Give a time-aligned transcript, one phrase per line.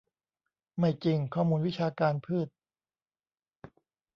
[0.77, 2.47] ไม่จริง ข้อมูลวิชาการ พืช